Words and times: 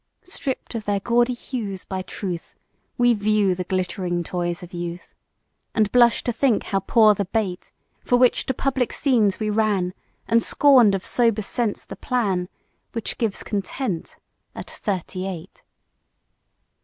Stripp'd 0.23 0.73
of 0.73 0.85
their 0.85 0.99
gaudy 0.99 1.35
hues 1.35 1.85
by 1.85 2.01
Truth, 2.01 2.55
We 2.97 3.13
view 3.13 3.53
the 3.53 3.63
glitt'ring 3.63 4.23
toys 4.23 4.63
of 4.63 4.73
youth, 4.73 5.13
And 5.75 5.91
blush 5.91 6.23
to 6.23 6.31
think 6.31 6.63
how 6.63 6.79
poor 6.79 7.13
the 7.13 7.25
bait 7.25 7.71
For 8.03 8.15
which 8.17 8.47
to 8.47 8.53
public 8.55 8.93
scenes 8.93 9.39
we 9.39 9.51
ran 9.51 9.93
And 10.27 10.41
scorn'd 10.41 10.95
of 10.95 11.05
sober 11.05 11.43
sense 11.43 11.85
the 11.85 11.95
plan 11.95 12.49
Which 12.93 13.19
gives 13.19 13.43
content 13.43 14.17
at 14.55 14.67
Thirty 14.71 15.27
eight. 15.27 15.63